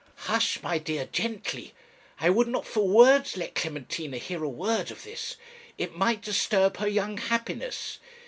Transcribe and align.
'Hush! 0.25 0.63
my 0.63 0.79
dear 0.79 1.05
gently 1.11 1.75
I 2.19 2.31
would 2.31 2.47
not 2.47 2.65
for 2.65 2.87
worlds 2.87 3.37
let 3.37 3.53
Clementina 3.53 4.17
hear 4.17 4.43
a 4.43 4.49
word 4.49 4.89
of 4.89 5.03
this; 5.03 5.35
it 5.77 5.95
might 5.95 6.23
disturb 6.23 6.77
her 6.77 6.87
young 6.87 7.17
happiness. 7.17 7.99